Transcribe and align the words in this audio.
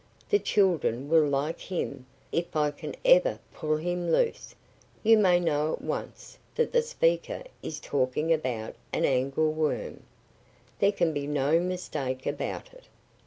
The 0.31 0.39
children 0.39 1.09
will 1.09 1.27
like 1.27 1.59
him, 1.59 2.07
if 2.31 2.55
I 2.55 2.71
can 2.71 2.95
ever 3.05 3.37
pull 3.53 3.77
him 3.77 4.11
loose!" 4.11 4.55
you 5.03 5.15
may 5.15 5.39
know 5.39 5.73
at 5.73 5.81
once 5.83 6.39
that 6.55 6.71
the 6.71 6.81
speaker 6.81 7.43
is 7.61 7.79
talking 7.79 8.33
about 8.33 8.73
an 8.91 9.05
angleworm. 9.05 10.01
There 10.79 10.91
can 10.91 11.13
be 11.13 11.27
no 11.27 11.59
mistake 11.59 12.25
about 12.25 12.73
it. 12.73 12.85